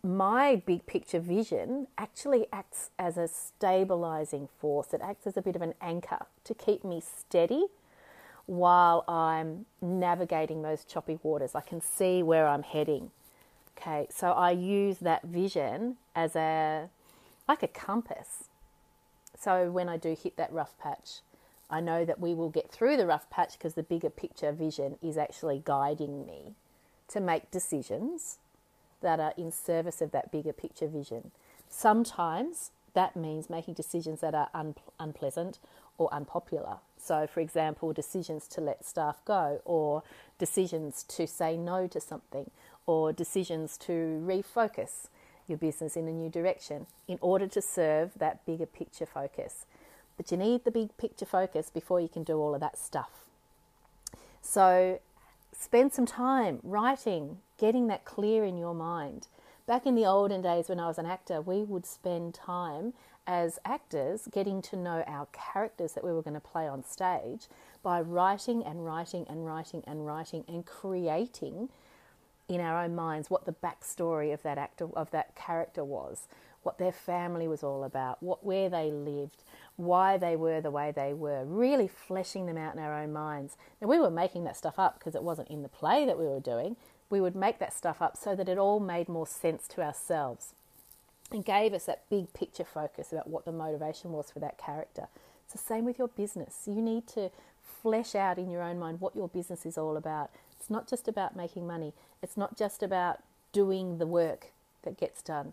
my 0.03 0.57
big 0.57 0.87
picture 0.87 1.21
vision 1.21 1.87
actually 1.99 2.47
acts 2.51 2.89
as 2.99 3.19
a 3.19 3.29
stabilizing 3.29 4.49
force. 4.59 4.95
It 4.95 5.03
acts 5.03 5.27
as 5.27 5.37
a 5.37 5.43
bit 5.43 5.55
of 5.55 5.61
an 5.61 5.75
anchor 5.83 6.27
to 6.45 6.55
keep 6.55 6.83
me 6.83 7.03
steady 7.03 7.67
while 8.47 9.05
I'm 9.07 9.67
navigating 9.83 10.63
those 10.63 10.85
choppy 10.85 11.19
waters. 11.23 11.55
I 11.55 11.61
can 11.61 11.83
see 11.83 12.23
where 12.23 12.49
I'm 12.49 12.63
heading. 12.63 13.11
Okay, 13.77 14.07
so 14.09 14.33
I 14.33 14.53
use 14.53 14.99
that 14.99 15.25
vision 15.25 15.99
as 16.15 16.35
a 16.37 16.89
like 17.47 17.63
a 17.63 17.69
compass. 17.69 18.49
So 19.39 19.71
when 19.71 19.91
I 19.91 19.99
do 19.99 20.17
hit 20.19 20.39
that 20.39 20.51
rough 20.51 20.79
patch, 20.79 21.21
I 21.71 21.81
know 21.81 22.05
that 22.05 22.21
we 22.21 22.35
will 22.35 22.51
get 22.51 22.71
through 22.71 22.97
the 22.97 23.07
rough 23.07 23.29
patch 23.31 23.59
because 23.59 23.75
the 23.75 23.83
bigger 23.83 24.11
picture 24.11 24.53
vision 24.53 24.99
is 25.03 25.17
actually 25.17 25.63
guiding 25.65 26.27
me 26.27 26.55
to 27.09 27.21
make 27.21 27.51
decisions 27.51 28.39
that 29.01 29.21
are 29.21 29.35
in 29.37 29.53
service 29.53 30.01
of 30.01 30.11
that 30.13 30.31
bigger 30.31 30.53
picture 30.53 30.89
vision. 30.89 31.31
Sometimes 31.69 32.71
that 32.95 33.17
means 33.17 33.51
making 33.51 33.75
decisions 33.75 34.21
that 34.21 34.35
are 34.35 34.49
un- 34.55 34.77
unpleasant 34.99 35.59
or 35.99 36.13
unpopular. 36.13 36.79
So, 36.97 37.27
for 37.27 37.41
example, 37.41 37.93
decisions 37.93 38.49
to 38.49 38.61
let 38.61 38.85
staff 38.85 39.23
go, 39.25 39.61
or 39.65 40.03
decisions 40.39 41.03
to 41.05 41.27
say 41.27 41.57
no 41.57 41.87
to 41.89 42.01
something, 42.01 42.51
or 42.87 43.13
decisions 43.13 43.77
to 43.79 43.93
refocus 44.25 45.09
your 45.47 45.59
business 45.59 45.97
in 45.97 46.09
a 46.09 46.13
new 46.13 46.31
direction 46.31 46.87
in 47.07 47.19
order 47.21 47.47
to 47.47 47.61
serve 47.61 48.13
that 48.17 48.47
bigger 48.47 48.67
picture 48.67 49.07
focus. 49.07 49.67
But 50.17 50.31
you 50.31 50.37
need 50.37 50.65
the 50.65 50.71
big 50.71 50.97
picture 50.97 51.27
focus 51.27 51.71
before 51.71 52.01
you 52.01 52.09
can 52.09 52.23
do 52.23 52.39
all 52.39 52.55
of 52.55 52.61
that 52.61 52.79
stuff. 52.79 53.11
So, 54.41 55.01
spend 55.53 55.93
some 55.93 56.07
time 56.07 56.61
writing, 56.63 57.39
getting 57.59 57.87
that 57.89 58.05
clear 58.05 58.45
in 58.45 58.57
your 58.57 58.75
mind. 58.75 59.29
Back 59.67 59.87
in 59.87 59.95
the 59.95 60.05
olden 60.05 60.43
days 60.43 60.69
when 60.69 60.79
I 60.79 60.87
was 60.87 60.99
an 60.99 61.07
actor, 61.07 61.41
we 61.41 61.65
would 61.65 61.87
spend 61.87 62.35
time 62.35 62.93
as 63.27 63.59
actors 63.65 64.29
getting 64.31 64.61
to 64.61 64.77
know 64.77 65.03
our 65.07 65.27
characters 65.33 65.93
that 65.95 66.05
we 66.05 66.13
were 66.13 66.23
going 66.23 66.35
to 66.35 66.41
play 66.41 66.69
on 66.69 66.85
stage 66.85 67.47
by 67.83 68.01
writing 68.01 68.63
and 68.63 68.85
writing 68.85 69.25
and 69.29 69.47
writing 69.47 69.83
and 69.87 70.07
writing 70.07 70.45
and 70.47 70.67
creating 70.67 71.71
in 72.49 72.61
our 72.61 72.85
own 72.85 72.95
minds 72.95 73.31
what 73.31 73.47
the 73.47 73.53
backstory 73.53 74.33
of 74.35 74.43
that 74.43 74.59
actor 74.59 74.89
of 74.95 75.11
that 75.11 75.35
character 75.35 75.83
was, 75.83 76.29
what 76.65 76.79
their 76.79 76.93
family 76.93 77.47
was 77.47 77.63
all 77.63 77.85
about, 77.85 78.23
what 78.23 78.45
where 78.45 78.69
they 78.69 78.91
lived, 78.91 79.43
why 79.77 80.17
they 80.17 80.37
were 80.37 80.61
the 80.61 80.71
way 80.71 80.93
they 80.95 81.13
were, 81.13 81.45
really 81.45 81.89
fleshing 81.89 82.47
them 82.47 82.57
out 82.57 82.75
in 82.75 82.81
our 82.81 82.95
own 82.95 83.13
minds. 83.13 83.57
Now, 83.81 83.89
we 83.89 83.99
were 83.99 84.11
making 84.11 84.45
that 84.45 84.57
stuff 84.57 84.79
up 84.79 84.99
because 84.99 85.15
it 85.15 85.23
wasn't 85.23 85.49
in 85.49 85.63
the 85.63 85.69
play 85.69 86.07
that 86.07 86.19
we 86.19 86.27
were 86.27 86.41
doing. 86.41 86.77
We 87.11 87.21
would 87.21 87.37
make 87.37 87.59
that 87.59 87.73
stuff 87.73 88.01
up 88.01 88.17
so 88.17 88.35
that 88.35 88.49
it 88.49 88.59
all 88.59 88.81
made 88.81 89.09
more 89.09 89.27
sense 89.27 89.69
to 89.69 89.83
ourselves 89.83 90.55
and 91.31 91.45
gave 91.45 91.73
us 91.73 91.85
that 91.87 92.09
big 92.09 92.33
picture 92.33 92.65
focus 92.65 93.13
about 93.13 93.29
what 93.29 93.45
the 93.45 93.53
motivation 93.53 94.13
was 94.13 94.31
for 94.31 94.39
that 94.41 94.59
character. 94.59 95.09
It's 95.45 95.53
the 95.53 95.59
same 95.59 95.85
with 95.85 95.99
your 95.99 96.09
business. 96.09 96.63
You 96.67 96.81
need 96.81 97.07
to 97.09 97.31
flesh 97.83 98.15
out 98.15 98.39
in 98.39 98.51
your 98.51 98.63
own 98.63 98.79
mind 98.79 99.01
what 99.01 99.17
your 99.17 99.29
business 99.29 99.67
is 99.67 99.77
all 99.77 99.97
about. 99.97 100.31
It's 100.59 100.71
not 100.71 100.89
just 100.89 101.09
about 101.09 101.37
making 101.37 101.67
money, 101.67 101.93
it's 102.23 102.37
not 102.37 102.57
just 102.57 102.83
about 102.83 103.23
doing 103.53 103.99
the 103.99 104.07
work 104.07 104.47
that 104.83 104.99
gets 104.99 105.23
done. 105.23 105.53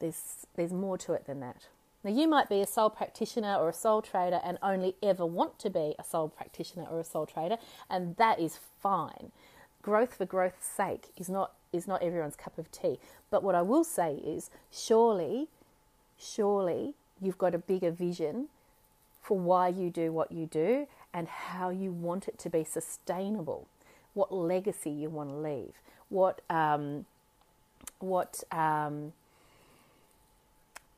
There's, 0.00 0.46
there's 0.56 0.72
more 0.72 0.98
to 0.98 1.12
it 1.12 1.26
than 1.26 1.40
that. 1.40 1.66
Now, 2.02 2.10
you 2.10 2.26
might 2.28 2.48
be 2.48 2.60
a 2.60 2.66
sole 2.66 2.88
practitioner 2.88 3.56
or 3.56 3.68
a 3.68 3.74
sole 3.74 4.00
trader 4.00 4.40
and 4.42 4.58
only 4.62 4.96
ever 5.02 5.26
want 5.26 5.58
to 5.58 5.70
be 5.70 5.94
a 5.98 6.04
sole 6.04 6.28
practitioner 6.28 6.86
or 6.90 7.00
a 7.00 7.04
sole 7.04 7.26
trader, 7.26 7.58
and 7.90 8.16
that 8.16 8.40
is 8.40 8.58
fine. 8.82 9.32
Growth 9.82 10.14
for 10.14 10.24
growth's 10.24 10.66
sake 10.66 11.08
is 11.16 11.28
not, 11.28 11.52
is 11.72 11.86
not 11.86 12.02
everyone's 12.02 12.36
cup 12.36 12.56
of 12.56 12.72
tea. 12.72 12.98
But 13.30 13.42
what 13.42 13.54
I 13.54 13.62
will 13.62 13.84
say 13.84 14.14
is 14.14 14.50
surely, 14.72 15.48
surely 16.18 16.94
you've 17.20 17.38
got 17.38 17.54
a 17.54 17.58
bigger 17.58 17.90
vision 17.90 18.48
for 19.22 19.38
why 19.38 19.68
you 19.68 19.90
do 19.90 20.10
what 20.10 20.32
you 20.32 20.46
do 20.46 20.86
and 21.12 21.28
how 21.28 21.68
you 21.68 21.92
want 21.92 22.28
it 22.28 22.38
to 22.38 22.50
be 22.50 22.64
sustainable, 22.64 23.66
what 24.14 24.32
legacy 24.32 24.90
you 24.90 25.10
want 25.10 25.28
to 25.28 25.36
leave, 25.36 25.74
what, 26.08 26.40
um, 26.48 27.04
what, 27.98 28.42
um, 28.50 29.12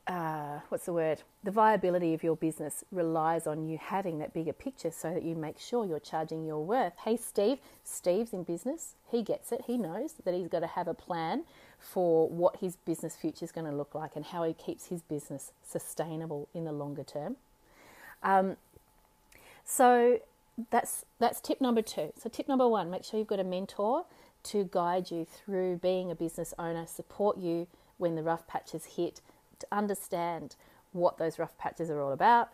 uh, 0.07 0.61
what's 0.69 0.87
the 0.87 0.93
word? 0.93 1.23
The 1.45 1.53
viability 1.53 2.13
of 2.13 2.25
your 2.25 2.37
business 2.37 2.85
relies 2.91 3.47
on 3.47 3.69
you 3.69 3.79
having 3.79 4.19
that 4.19 4.35
bigger 4.35 4.53
picture 4.53 4.91
so 4.91 5.15
that 5.15 5.23
you 5.23 5.37
make 5.37 5.59
sure 5.61 5.87
you're 5.87 6.01
charging 6.01 6.45
your 6.45 6.65
worth. 6.65 6.95
Hey, 7.05 7.17
Steve, 7.17 7.59
Steve's 7.85 8.33
in 8.33 8.43
business. 8.43 8.95
He 9.09 9.23
gets 9.23 9.53
it. 9.53 9.63
He 9.67 9.79
knows 9.79 10.15
that 10.25 10.35
he's 10.35 10.49
got 10.49 10.61
to 10.61 10.67
have 10.67 10.89
a 10.89 10.95
plan 10.95 11.45
for 11.79 12.29
what 12.29 12.57
his 12.57 12.77
business 12.77 13.15
future 13.15 13.45
is 13.45 13.53
going 13.53 13.67
to 13.67 13.77
look 13.77 13.95
like 13.95 14.17
and 14.17 14.25
how 14.25 14.43
he 14.43 14.53
keeps 14.53 14.87
his 14.87 15.03
business 15.03 15.53
sustainable 15.65 16.49
in 16.53 16.65
the 16.65 16.73
longer 16.73 17.05
term. 17.05 17.37
Um, 18.25 18.57
so 19.65 20.21
that's 20.71 21.05
that's 21.19 21.41
tip 21.41 21.61
number 21.61 21.83
two. 21.83 22.13
So 22.21 22.29
tip 22.29 22.49
number 22.49 22.69
one: 22.69 22.91
make 22.91 23.05
sure 23.05 23.19
you've 23.19 23.29
got 23.29 23.41
a 23.41 23.45
mentor 23.45 24.05
to 24.45 24.69
guide 24.71 25.11
you 25.11 25.25
through 25.25 25.77
being 25.77 26.11
a 26.11 26.15
business 26.15 26.53
owner, 26.59 26.87
support 26.87 27.39
you 27.39 27.69
when 27.99 28.17
the 28.17 28.23
rough 28.23 28.47
patches 28.49 28.85
hit 28.97 29.21
to 29.63 29.67
understand 29.73 30.57
what 30.93 31.19
those 31.19 31.39
rough 31.39 31.57
patches 31.59 31.91
are 31.91 32.01
all 32.01 32.13
about. 32.13 32.51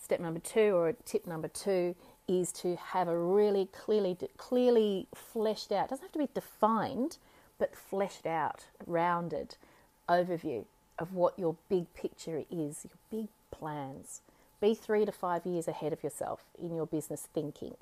Step 0.00 0.20
number 0.20 0.40
two, 0.40 0.74
or 0.76 0.92
tip 1.04 1.26
number 1.26 1.48
two, 1.48 1.94
is 2.26 2.52
to 2.52 2.76
have 2.76 3.08
a 3.08 3.18
really 3.18 3.66
clearly 3.66 4.16
clearly 4.36 5.06
fleshed 5.14 5.72
out. 5.72 5.86
It 5.86 5.90
doesn't 5.90 6.04
have 6.04 6.12
to 6.12 6.18
be 6.18 6.28
defined, 6.34 7.18
but 7.58 7.76
fleshed 7.76 8.26
out, 8.26 8.66
rounded 8.86 9.56
overview 10.08 10.64
of 10.98 11.14
what 11.14 11.38
your 11.38 11.56
big 11.68 11.92
picture 11.94 12.44
is, 12.50 12.86
your 12.86 13.22
big 13.22 13.28
plans. 13.50 14.20
Be 14.60 14.74
three 14.74 15.04
to 15.04 15.12
five 15.12 15.46
years 15.46 15.68
ahead 15.68 15.92
of 15.92 16.02
yourself 16.02 16.44
in 16.60 16.74
your 16.74 16.86
business 16.86 17.28
thinking. 17.32 17.74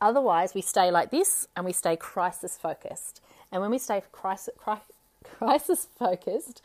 Otherwise, 0.00 0.54
we 0.54 0.60
stay 0.60 0.90
like 0.90 1.10
this 1.10 1.46
and 1.56 1.64
we 1.64 1.72
stay 1.72 1.96
crisis 1.96 2.58
focused. 2.58 3.22
And 3.50 3.62
when 3.62 3.70
we 3.70 3.78
stay 3.78 4.02
crisis, 4.12 4.54
crisis 5.38 5.86
focused, 5.98 6.62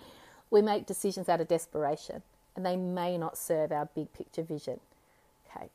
we 0.50 0.62
make 0.62 0.86
decisions 0.86 1.30
out 1.30 1.42
of 1.42 1.48
desperation 1.48 2.22
and 2.56 2.66
they 2.66 2.75
may 2.75 3.18
not 3.18 3.38
serve 3.38 3.72
our 3.72 3.88
big 3.96 4.12
picture 4.13 4.42
vision. 4.42 4.80
Okay. 5.50 5.70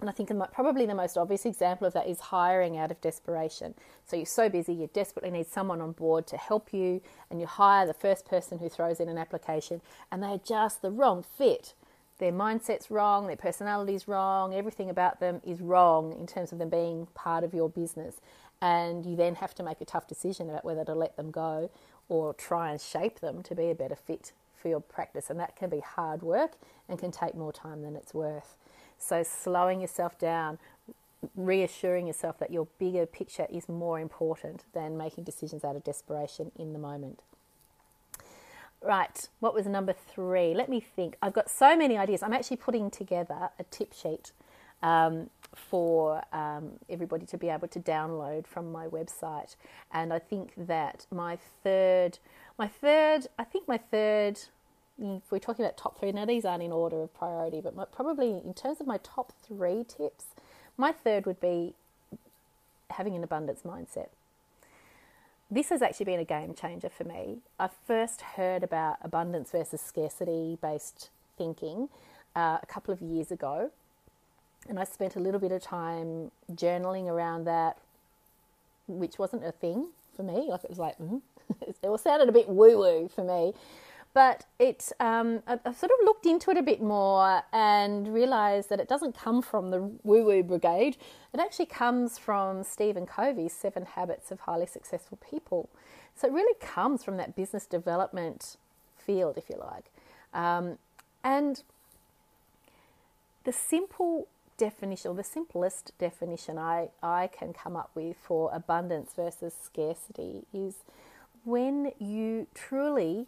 And 0.00 0.10
I 0.10 0.12
think 0.12 0.30
probably 0.52 0.84
the 0.84 0.96
most 0.96 1.16
obvious 1.16 1.46
example 1.46 1.86
of 1.86 1.92
that 1.92 2.08
is 2.08 2.18
hiring 2.18 2.76
out 2.76 2.90
of 2.90 3.00
desperation. 3.00 3.74
So 4.04 4.16
you're 4.16 4.26
so 4.26 4.48
busy, 4.48 4.74
you 4.74 4.90
desperately 4.92 5.30
need 5.30 5.46
someone 5.46 5.80
on 5.80 5.92
board 5.92 6.26
to 6.26 6.36
help 6.36 6.72
you, 6.72 7.00
and 7.30 7.40
you 7.40 7.46
hire 7.46 7.86
the 7.86 7.94
first 7.94 8.26
person 8.26 8.58
who 8.58 8.68
throws 8.68 8.98
in 8.98 9.08
an 9.08 9.16
application, 9.16 9.80
and 10.10 10.20
they're 10.20 10.40
just 10.44 10.82
the 10.82 10.90
wrong 10.90 11.22
fit. 11.22 11.74
Their 12.18 12.32
mindset's 12.32 12.90
wrong, 12.90 13.28
their 13.28 13.36
personality's 13.36 14.08
wrong, 14.08 14.54
everything 14.54 14.90
about 14.90 15.20
them 15.20 15.40
is 15.46 15.60
wrong 15.60 16.12
in 16.18 16.26
terms 16.26 16.50
of 16.50 16.58
them 16.58 16.68
being 16.68 17.06
part 17.14 17.44
of 17.44 17.54
your 17.54 17.68
business. 17.68 18.16
And 18.60 19.06
you 19.06 19.16
then 19.16 19.36
have 19.36 19.54
to 19.56 19.62
make 19.62 19.80
a 19.80 19.84
tough 19.84 20.06
decision 20.06 20.50
about 20.50 20.64
whether 20.64 20.84
to 20.84 20.94
let 20.94 21.16
them 21.16 21.30
go 21.30 21.70
or 22.12 22.34
try 22.34 22.70
and 22.70 22.78
shape 22.78 23.20
them 23.20 23.42
to 23.42 23.54
be 23.54 23.70
a 23.70 23.74
better 23.74 23.96
fit 23.96 24.32
for 24.54 24.68
your 24.68 24.80
practice. 24.80 25.30
And 25.30 25.40
that 25.40 25.56
can 25.56 25.70
be 25.70 25.80
hard 25.80 26.20
work 26.20 26.52
and 26.86 26.98
can 26.98 27.10
take 27.10 27.34
more 27.34 27.54
time 27.54 27.80
than 27.80 27.96
it's 27.96 28.12
worth. 28.12 28.54
So, 28.98 29.22
slowing 29.22 29.80
yourself 29.80 30.18
down, 30.18 30.58
reassuring 31.34 32.06
yourself 32.06 32.38
that 32.38 32.52
your 32.52 32.68
bigger 32.78 33.06
picture 33.06 33.46
is 33.50 33.66
more 33.66 33.98
important 33.98 34.64
than 34.74 34.98
making 34.98 35.24
decisions 35.24 35.64
out 35.64 35.74
of 35.74 35.84
desperation 35.84 36.52
in 36.54 36.74
the 36.74 36.78
moment. 36.78 37.20
Right, 38.82 39.26
what 39.40 39.54
was 39.54 39.64
number 39.64 39.94
three? 39.94 40.52
Let 40.52 40.68
me 40.68 40.80
think. 40.80 41.16
I've 41.22 41.32
got 41.32 41.48
so 41.48 41.74
many 41.74 41.96
ideas. 41.96 42.22
I'm 42.22 42.34
actually 42.34 42.58
putting 42.58 42.90
together 42.90 43.48
a 43.58 43.64
tip 43.70 43.94
sheet 43.94 44.32
um, 44.82 45.30
for 45.54 46.22
um, 46.32 46.72
everybody 46.88 47.26
to 47.26 47.38
be 47.38 47.48
able 47.48 47.68
to 47.68 47.80
download 47.80 48.46
from 48.46 48.72
my 48.72 48.86
website. 48.86 49.56
And 49.92 50.12
I 50.12 50.18
think 50.18 50.52
that 50.56 51.06
my 51.10 51.38
third, 51.62 52.18
my 52.58 52.68
third, 52.68 53.26
I 53.38 53.44
think 53.44 53.68
my 53.68 53.78
third, 53.78 54.40
if 54.98 55.30
we're 55.30 55.38
talking 55.38 55.64
about 55.64 55.76
top 55.76 55.98
three, 55.98 56.12
now 56.12 56.24
these 56.24 56.44
aren't 56.44 56.62
in 56.62 56.72
order 56.72 57.02
of 57.02 57.14
priority, 57.14 57.60
but 57.60 57.76
my, 57.76 57.84
probably 57.84 58.30
in 58.30 58.54
terms 58.54 58.80
of 58.80 58.86
my 58.86 58.98
top 59.02 59.32
three 59.46 59.84
tips, 59.84 60.26
my 60.76 60.92
third 60.92 61.26
would 61.26 61.40
be 61.40 61.74
having 62.90 63.14
an 63.14 63.24
abundance 63.24 63.60
mindset. 63.64 64.08
This 65.50 65.68
has 65.68 65.82
actually 65.82 66.06
been 66.06 66.20
a 66.20 66.24
game 66.24 66.54
changer 66.54 66.88
for 66.88 67.04
me. 67.04 67.38
I 67.58 67.68
first 67.86 68.22
heard 68.22 68.62
about 68.62 68.96
abundance 69.02 69.50
versus 69.50 69.82
scarcity 69.82 70.56
based 70.62 71.10
thinking 71.36 71.90
uh, 72.34 72.58
a 72.62 72.66
couple 72.66 72.94
of 72.94 73.02
years 73.02 73.30
ago 73.30 73.70
and 74.68 74.78
I 74.78 74.84
spent 74.84 75.16
a 75.16 75.20
little 75.20 75.40
bit 75.40 75.52
of 75.52 75.62
time 75.62 76.30
journaling 76.52 77.06
around 77.06 77.44
that, 77.44 77.78
which 78.86 79.18
wasn't 79.18 79.44
a 79.44 79.52
thing 79.52 79.88
for 80.14 80.22
me. 80.22 80.46
Like 80.48 80.64
it 80.64 80.70
was 80.70 80.78
like, 80.78 80.98
mm. 80.98 81.20
it 81.60 81.76
all 81.84 81.98
sounded 81.98 82.28
a 82.28 82.32
bit 82.32 82.48
woo 82.48 82.78
woo 82.78 83.08
for 83.08 83.24
me. 83.24 83.54
But 84.14 84.44
it, 84.58 84.92
um, 85.00 85.42
I, 85.46 85.58
I 85.64 85.72
sort 85.72 85.90
of 85.90 86.04
looked 86.04 86.26
into 86.26 86.50
it 86.50 86.58
a 86.58 86.62
bit 86.62 86.82
more 86.82 87.42
and 87.50 88.12
realised 88.12 88.68
that 88.68 88.78
it 88.78 88.86
doesn't 88.86 89.16
come 89.16 89.40
from 89.40 89.70
the 89.70 89.80
woo 89.80 90.24
woo 90.24 90.42
brigade. 90.42 90.98
It 91.32 91.40
actually 91.40 91.66
comes 91.66 92.18
from 92.18 92.62
Stephen 92.62 93.06
Covey's 93.06 93.54
Seven 93.54 93.86
Habits 93.86 94.30
of 94.30 94.40
Highly 94.40 94.66
Successful 94.66 95.18
People. 95.28 95.70
So 96.14 96.28
it 96.28 96.32
really 96.34 96.54
comes 96.60 97.02
from 97.02 97.16
that 97.16 97.34
business 97.34 97.64
development 97.64 98.58
field, 98.98 99.38
if 99.38 99.48
you 99.48 99.56
like. 99.58 99.86
Um, 100.34 100.78
and 101.24 101.62
the 103.44 103.52
simple 103.52 104.28
definition, 104.62 105.10
or 105.10 105.14
the 105.16 105.24
simplest 105.24 105.90
definition 105.98 106.56
I, 106.56 106.90
I 107.02 107.26
can 107.26 107.52
come 107.52 107.74
up 107.74 107.90
with 107.96 108.16
for 108.16 108.48
abundance 108.54 109.10
versus 109.16 109.52
scarcity 109.60 110.44
is 110.54 110.84
when 111.44 111.90
you 111.98 112.46
truly 112.54 113.26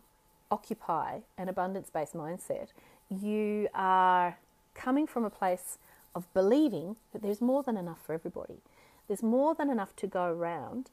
occupy 0.49 1.23
an 1.37 1.49
abundance 1.49 1.91
based 1.91 2.15
mindset, 2.15 2.69
you 3.11 3.67
are 3.75 4.39
coming 4.75 5.09
from 5.09 5.25
a 5.25 5.31
place 5.31 5.79
of 6.15 6.33
believing 6.35 6.95
that 7.13 7.21
there's 7.23 7.41
more 7.41 7.65
than 7.65 7.77
enough 7.77 7.99
for 8.07 8.13
everybody. 8.13 8.61
There's 9.09 9.25
more 9.25 9.57
than 9.57 9.71
enough 9.71 9.97
to 9.97 10.07
go 10.07 10.27
around. 10.27 10.89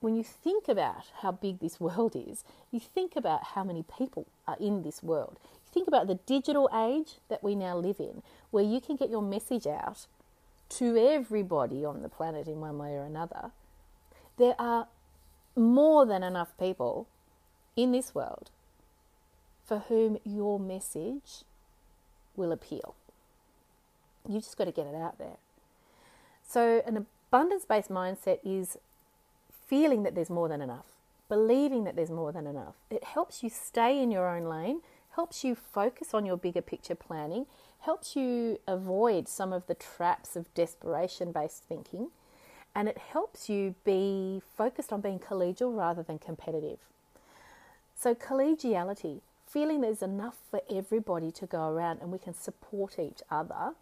When 0.00 0.16
you 0.16 0.24
think 0.24 0.66
about 0.66 1.04
how 1.20 1.32
big 1.32 1.58
this 1.58 1.78
world 1.78 2.16
is, 2.16 2.42
you 2.70 2.80
think 2.80 3.16
about 3.16 3.44
how 3.52 3.64
many 3.64 3.84
people 3.98 4.26
are 4.46 4.56
in 4.58 4.82
this 4.82 5.02
world. 5.02 5.38
Think 5.72 5.88
about 5.88 6.06
the 6.06 6.16
digital 6.26 6.68
age 6.74 7.16
that 7.28 7.42
we 7.42 7.54
now 7.54 7.76
live 7.76 8.00
in, 8.00 8.22
where 8.50 8.64
you 8.64 8.80
can 8.80 8.96
get 8.96 9.10
your 9.10 9.22
message 9.22 9.66
out 9.66 10.06
to 10.70 10.96
everybody 10.96 11.84
on 11.84 12.02
the 12.02 12.08
planet 12.08 12.46
in 12.46 12.60
one 12.60 12.78
way 12.78 12.94
or 12.94 13.04
another, 13.04 13.50
there 14.36 14.54
are 14.58 14.88
more 15.56 16.06
than 16.06 16.22
enough 16.22 16.56
people 16.58 17.06
in 17.76 17.92
this 17.92 18.14
world 18.14 18.50
for 19.64 19.80
whom 19.80 20.18
your 20.24 20.58
message 20.58 21.44
will 22.36 22.52
appeal. 22.52 22.94
You 24.28 24.40
just 24.40 24.56
got 24.56 24.64
to 24.64 24.72
get 24.72 24.86
it 24.86 24.94
out 24.94 25.18
there. 25.18 25.36
So, 26.46 26.82
an 26.86 26.96
abundance 26.96 27.64
based 27.66 27.90
mindset 27.90 28.38
is 28.44 28.78
feeling 29.66 30.02
that 30.04 30.14
there's 30.14 30.30
more 30.30 30.48
than 30.48 30.62
enough, 30.62 30.86
believing 31.28 31.84
that 31.84 31.96
there's 31.96 32.10
more 32.10 32.32
than 32.32 32.46
enough. 32.46 32.74
It 32.90 33.04
helps 33.04 33.42
you 33.42 33.50
stay 33.50 34.02
in 34.02 34.10
your 34.10 34.26
own 34.26 34.44
lane, 34.44 34.80
helps 35.18 35.42
you 35.42 35.56
focus 35.56 36.14
on 36.14 36.24
your 36.24 36.36
bigger 36.36 36.62
picture 36.62 36.94
planning, 36.94 37.44
helps 37.80 38.14
you 38.14 38.56
avoid 38.68 39.26
some 39.26 39.52
of 39.52 39.66
the 39.66 39.74
traps 39.74 40.36
of 40.36 40.54
desperation 40.54 41.32
based 41.32 41.64
thinking, 41.64 42.10
and 42.72 42.88
it 42.88 42.96
helps 42.96 43.48
you 43.48 43.74
be 43.84 44.40
focused 44.56 44.92
on 44.92 45.00
being 45.00 45.18
collegial 45.18 45.76
rather 45.76 46.04
than 46.04 46.20
competitive. 46.20 46.78
So, 47.96 48.14
collegiality, 48.14 49.20
feeling 49.44 49.80
there's 49.80 50.02
enough 50.02 50.36
for 50.52 50.60
everybody 50.70 51.32
to 51.32 51.46
go 51.46 51.68
around 51.68 51.98
and 52.00 52.12
we 52.12 52.20
can 52.20 52.32
support 52.32 52.96
each 52.96 53.20
other 53.28 53.72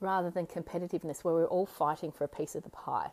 rather 0.00 0.30
than 0.30 0.46
competitiveness 0.46 1.24
where 1.24 1.34
we're 1.34 1.46
all 1.46 1.66
fighting 1.66 2.12
for 2.12 2.22
a 2.22 2.28
piece 2.28 2.54
of 2.54 2.62
the 2.62 2.70
pie. 2.70 3.10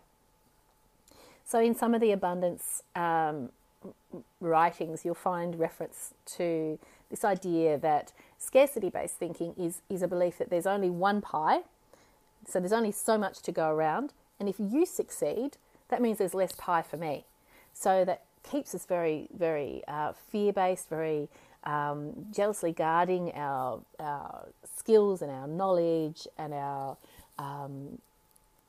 So, 1.43 1.59
in 1.59 1.73
some 1.73 1.95
of 1.95 2.01
the 2.01 2.11
abundance 2.11 2.83
um, 2.95 3.49
writings, 4.39 5.03
you'll 5.03 5.15
find 5.15 5.57
reference 5.57 6.13
to 6.37 6.77
this 7.09 7.23
idea 7.23 7.77
that 7.77 8.13
scarcity 8.37 8.89
based 8.89 9.15
thinking 9.15 9.53
is, 9.57 9.81
is 9.89 10.01
a 10.01 10.07
belief 10.07 10.37
that 10.37 10.49
there's 10.49 10.67
only 10.67 10.89
one 10.89 11.21
pie, 11.21 11.61
so 12.47 12.59
there's 12.59 12.73
only 12.73 12.91
so 12.91 13.17
much 13.17 13.41
to 13.41 13.51
go 13.51 13.69
around, 13.69 14.13
and 14.39 14.47
if 14.47 14.55
you 14.59 14.85
succeed, 14.85 15.57
that 15.89 16.01
means 16.01 16.17
there's 16.17 16.33
less 16.33 16.53
pie 16.53 16.81
for 16.81 16.97
me. 16.97 17.25
So, 17.73 18.03
that 18.05 18.23
keeps 18.49 18.73
us 18.73 18.85
very, 18.85 19.27
very 19.35 19.83
uh, 19.87 20.13
fear 20.31 20.53
based, 20.53 20.89
very 20.89 21.29
um, 21.63 22.27
jealously 22.31 22.71
guarding 22.71 23.31
our, 23.33 23.81
our 23.99 24.47
skills 24.77 25.21
and 25.21 25.31
our 25.31 25.47
knowledge 25.47 26.27
and 26.37 26.53
our 26.53 26.97
um, 27.37 27.99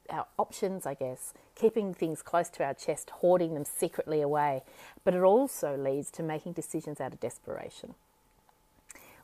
our 0.08 0.26
options, 0.38 0.86
I 0.86 0.94
guess, 0.94 1.32
keeping 1.54 1.94
things 1.94 2.22
close 2.22 2.48
to 2.50 2.64
our 2.64 2.74
chest, 2.74 3.10
hoarding 3.10 3.54
them 3.54 3.64
secretly 3.64 4.20
away. 4.20 4.62
But 5.04 5.14
it 5.14 5.22
also 5.22 5.76
leads 5.76 6.10
to 6.12 6.22
making 6.22 6.52
decisions 6.52 7.00
out 7.00 7.12
of 7.12 7.20
desperation. 7.20 7.94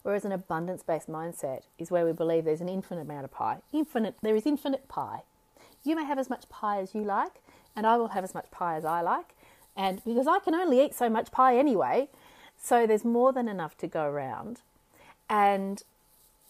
Whereas 0.06 0.25
an 0.25 0.30
abundance 0.30 0.84
based 0.84 1.08
mindset 1.08 1.62
is 1.80 1.90
where 1.90 2.04
we 2.06 2.12
believe 2.12 2.44
there's 2.44 2.60
an 2.60 2.68
infinite 2.68 3.00
amount 3.00 3.25
of 3.25 3.32
pie. 3.32 3.58
Infinite, 3.72 4.14
there 4.22 4.36
is 4.36 4.46
infinite 4.46 4.86
pie. 4.86 5.22
You 5.82 5.96
may 5.96 6.04
have 6.04 6.16
as 6.16 6.30
much 6.30 6.48
pie 6.48 6.78
as 6.78 6.94
you 6.94 7.02
like, 7.02 7.42
and 7.75 7.84
I 7.84 7.96
will 7.96 8.10
have 8.10 8.22
as 8.22 8.32
much 8.32 8.48
pie 8.52 8.76
as 8.76 8.84
I 8.84 9.00
like. 9.00 9.34
And 9.76 10.00
because 10.04 10.28
I 10.28 10.38
can 10.38 10.54
only 10.54 10.80
eat 10.80 10.94
so 10.94 11.10
much 11.10 11.32
pie 11.32 11.58
anyway, 11.58 12.08
so 12.56 12.86
there's 12.86 13.04
more 13.04 13.32
than 13.32 13.48
enough 13.48 13.76
to 13.78 13.88
go 13.88 14.04
around. 14.04 14.60
And 15.28 15.82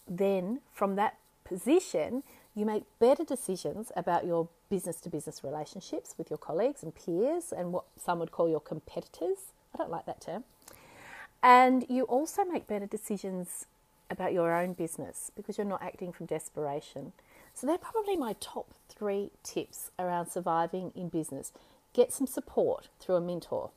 then 0.07 0.61
from 0.71 0.97
that 0.97 1.17
position, 1.43 2.25
you 2.55 2.67
make 2.67 2.83
better 2.99 3.25
decisions 3.25 3.91
about 3.97 4.27
your 4.27 4.49
business 4.69 5.01
to 5.01 5.09
business 5.09 5.43
relationships 5.43 6.15
with 6.19 6.29
your 6.29 6.37
colleagues 6.37 6.83
and 6.83 6.95
peers 6.95 7.55
and 7.57 7.73
what 7.73 7.85
some 7.97 8.19
would 8.19 8.33
call 8.33 8.51
your 8.51 8.61
competitors. 8.61 9.55
I 9.73 9.79
don't 9.79 9.91
like 9.91 10.05
that 10.05 10.21
term. 10.21 10.45
And 11.43 11.85
you 11.89 12.05
also 12.05 12.45
make 12.45 12.67
better 12.67 12.87
decisions 12.87 13.67
about 14.11 14.33
your 14.33 14.55
own 14.55 14.73
business 14.73 15.31
because 15.37 15.59
you're 15.59 15.67
not 15.67 15.83
acting 15.83 16.13
from 16.13 16.27
desperation. 16.27 17.13
So, 17.55 17.67
they're 17.67 17.79
probably 17.79 18.17
my 18.17 18.35
top 18.41 18.69
three 18.89 19.31
tips 19.43 19.91
around 19.99 20.29
surviving 20.29 20.93
in 20.95 21.09
business. 21.09 21.53
Get 21.93 22.13
some 22.13 22.27
support 22.27 22.89
through 23.01 23.17
a 23.17 23.21
mentor. 23.21 23.71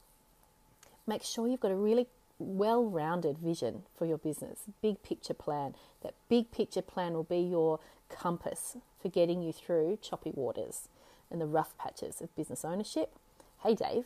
Make 1.08 1.24
sure 1.24 1.48
you've 1.48 1.62
got 1.62 1.72
a 1.72 1.76
really 1.76 2.08
well 2.39 2.84
rounded 2.86 3.38
vision 3.38 3.84
for 3.95 4.06
your 4.06 4.17
business, 4.17 4.60
big 4.82 5.02
picture 5.04 5.34
plan. 5.34 5.76
That 6.04 6.13
big 6.30 6.52
picture 6.52 6.82
plan 6.82 7.13
will 7.13 7.24
be 7.24 7.39
your 7.39 7.80
compass 8.10 8.78
for 9.02 9.10
getting 9.10 9.41
you 9.41 9.52
through 9.52 10.00
choppy 10.02 10.32
waters 10.34 10.88
and 11.30 11.39
the 11.39 11.45
rough 11.45 11.78
patches 11.78 12.22
of 12.22 12.36
business 12.36 12.65
ownership. 12.65 13.13
Hey, 13.63 13.76
Dave. 13.76 14.06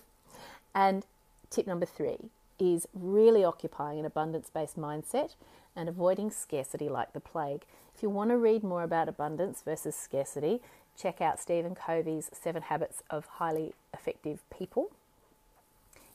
And 0.76 1.06
tip 1.50 1.68
number 1.68 1.86
three 1.86 2.30
is 2.64 2.88
really 2.94 3.44
occupying 3.44 4.00
an 4.00 4.06
abundance 4.06 4.50
based 4.50 4.78
mindset 4.78 5.36
and 5.76 5.90
avoiding 5.90 6.32
scarcity 6.32 6.88
like 6.88 7.14
the 7.14 7.20
plague. 7.20 7.64
If 7.96 8.02
you 8.02 8.10
want 8.10 8.30
to 8.30 8.38
read 8.38 8.64
more 8.64 8.84
about 8.84 9.10
abundance 9.10 9.62
versus 9.62 9.96
scarcity, 9.96 10.62
check 10.98 11.22
out 11.22 11.40
Stephen 11.40 11.76
Covey's 11.76 12.30
Seven 12.32 12.64
Habits 12.64 13.04
of 13.10 13.26
Highly 13.26 13.74
Effective 13.94 14.42
People. 14.56 14.92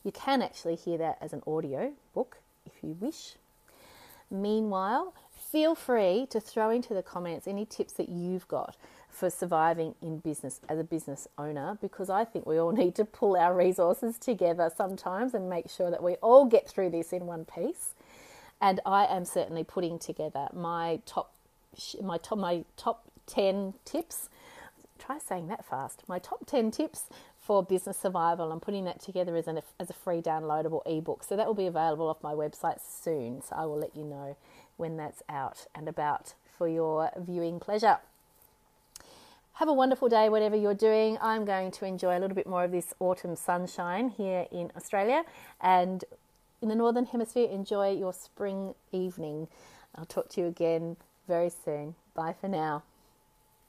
You 0.05 0.13
can 0.13 0.43
actually 0.43 0.77
hear 0.77 0.97
that 0.99 1.19
as 1.21 1.33
an 1.33 1.43
audio 1.47 1.93
book 2.15 2.39
if 2.65 2.73
you 2.83 2.97
wish. 3.01 3.35
Meanwhile, 4.31 5.15
feel 5.31 5.75
free 5.75 6.27
to 6.31 6.41
throw 6.41 6.71
into 6.71 6.95
the 6.95 7.03
comments 7.03 7.47
any 7.47 7.65
tips 7.65 7.95
that 7.95 8.09
you've 8.09 8.47
got 8.49 8.77
for 9.09 9.31
surviving 9.31 9.95
in 10.01 10.19
business 10.19 10.61
as 10.69 10.79
a 10.79 10.85
business 10.85 11.27
owner 11.37 11.79
because 11.81 12.11
I 12.11 12.25
think 12.25 12.47
we 12.47 12.59
all 12.59 12.73
need 12.83 12.95
to 12.97 13.05
pull 13.05 13.37
our 13.37 13.55
resources 13.55 14.19
together 14.19 14.71
sometimes 14.75 15.35
and 15.35 15.49
make 15.49 15.69
sure 15.71 15.91
that 15.91 16.03
we 16.03 16.15
all 16.17 16.45
get 16.47 16.69
through 16.69 16.91
this 16.91 17.13
in 17.13 17.27
one 17.27 17.45
piece. 17.45 17.95
And 18.61 18.81
I 18.85 19.07
am 19.07 19.25
certainly 19.25 19.65
putting 19.65 19.99
together 19.99 20.49
my 20.53 21.01
top 21.07 21.33
my 22.03 22.19
top 22.19 22.39
my 22.39 22.65
top 22.77 23.05
10 23.27 23.75
tips. 23.85 24.29
Try 24.99 25.19
saying 25.19 25.47
that 25.49 25.65
fast. 25.65 26.03
My 26.09 26.19
top 26.19 26.47
10 26.47 26.73
tips 26.73 27.05
for 27.39 27.63
business 27.63 27.99
survival. 27.99 28.51
I'm 28.51 28.61
putting 28.61 28.85
that 28.87 29.01
together 29.01 29.37
as, 29.37 29.47
an, 29.47 29.61
as 29.79 29.91
a 29.91 29.95
free 29.95 30.21
downloadable 30.21 30.83
ebook. 30.87 31.23
So 31.23 31.37
that 31.37 31.47
will 31.47 31.55
be 31.55 31.67
available 31.67 32.09
off 32.09 32.23
my 32.23 32.35
website 32.35 32.81
soon. 32.81 33.43
So 33.43 33.55
I 33.57 33.65
will 33.65 33.79
let 33.79 33.97
you 33.97 34.05
know 34.05 34.37
when 34.77 34.97
that's 34.97 35.23
out 35.29 35.67
and 35.75 35.89
about 35.89 36.35
for 36.57 36.69
your 36.69 37.11
viewing 37.17 37.61
pleasure. 37.61 37.99
Have 39.59 39.69
a 39.69 39.73
wonderful 39.73 40.09
day, 40.09 40.29
whatever 40.29 40.55
you're 40.55 40.73
doing. 40.73 41.19
I'm 41.21 41.45
going 41.45 41.73
to 41.73 41.85
enjoy 41.85 42.17
a 42.17 42.21
little 42.21 42.37
bit 42.37 42.47
more 42.47 42.63
of 42.63 42.71
this 42.71 42.95
autumn 43.01 43.35
sunshine 43.35 44.09
here 44.09 44.47
in 44.53 44.71
Australia. 44.77 45.25
And 45.61 46.05
in 46.63 46.69
the 46.69 46.77
Northern 46.77 47.07
Hemisphere, 47.07 47.49
enjoy 47.51 47.91
your 47.91 48.13
spring 48.13 48.77
evening. 48.93 49.49
I'll 49.97 50.05
talk 50.05 50.29
to 50.29 50.41
you 50.41 50.47
again 50.47 50.97
very 51.27 51.51
soon. 51.51 51.97
Bye 52.15 52.37
for 52.41 52.47
now. 52.47 52.85